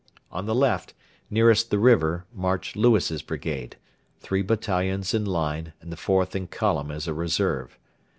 On 0.31 0.47
the 0.47 0.55
left, 0.55 0.95
nearest 1.29 1.69
the 1.69 1.77
river, 1.77 2.25
marched 2.33 2.75
Lewis's 2.75 3.21
brigade 3.21 3.75
three 4.19 4.41
battalions 4.41 5.13
in 5.13 5.25
line 5.25 5.73
and 5.79 5.91
the 5.91 5.95
fourth 5.95 6.35
in 6.35 6.47
column 6.47 6.89
as 6.89 7.07
a 7.07 7.13
reserve. 7.13 7.77